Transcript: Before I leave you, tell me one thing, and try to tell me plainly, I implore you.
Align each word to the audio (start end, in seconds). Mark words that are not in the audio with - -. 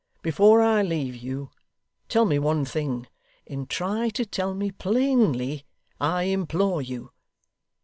Before 0.23 0.63
I 0.63 0.81
leave 0.81 1.15
you, 1.15 1.51
tell 2.09 2.25
me 2.25 2.39
one 2.39 2.65
thing, 2.65 3.05
and 3.45 3.69
try 3.69 4.09
to 4.09 4.25
tell 4.25 4.55
me 4.55 4.71
plainly, 4.71 5.67
I 5.99 6.23
implore 6.23 6.81
you. 6.81 7.11